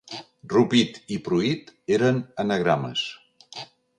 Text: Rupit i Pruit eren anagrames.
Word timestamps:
Rupit 0.53 0.97
i 1.17 1.19
Pruit 1.27 1.69
eren 1.97 2.19
anagrames. 2.47 3.07